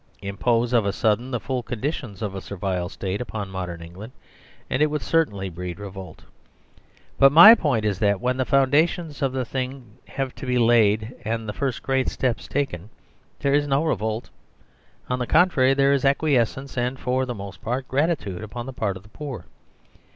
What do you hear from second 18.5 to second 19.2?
the part of the